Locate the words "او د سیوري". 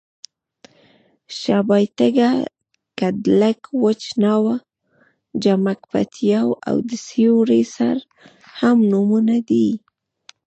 6.67-7.61